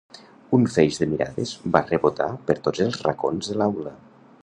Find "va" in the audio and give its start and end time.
1.77-1.83